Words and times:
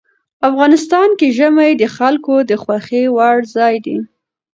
افغانستان 0.49 1.09
کې 1.19 1.27
ژمی 1.37 1.71
د 1.77 1.83
خلکو 1.95 2.35
د 2.49 2.51
خوښې 2.63 3.03
وړ 3.15 3.37
ځای 3.55 3.75
دی. 3.85 3.97